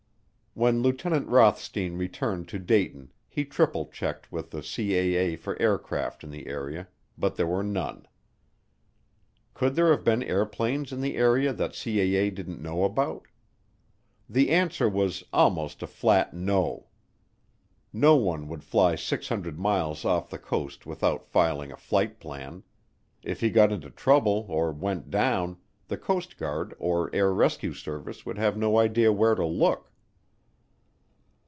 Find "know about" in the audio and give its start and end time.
12.61-13.29